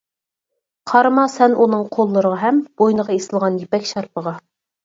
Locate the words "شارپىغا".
3.95-4.39